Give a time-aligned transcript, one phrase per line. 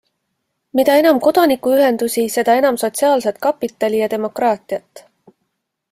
[0.79, 5.07] Mida enam kodanikuühendusi, seda enam sotsiaalset kapitali ja demokraatiat.